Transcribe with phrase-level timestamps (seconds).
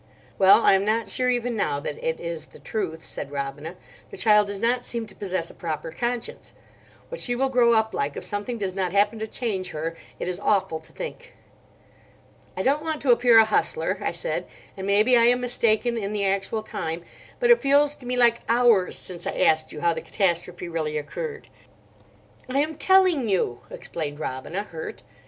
[0.39, 4.47] "Well, I am not sure even now that it is the truth," said Robina—"the child
[4.47, 6.55] does not seem to possess a proper conscience.
[7.09, 10.27] What she will grow up like, if something does not happen to change her, it
[10.27, 11.35] is awful to think."
[12.57, 16.13] "I don't want to appear a hustler," I said, "and maybe I am mistaken in
[16.13, 17.03] the actual time,
[17.39, 20.97] but it feels to me like hours since I asked you how the catastrophe really
[20.97, 21.47] occurred."
[22.49, 25.03] "I am telling you," explained Robina, hurt.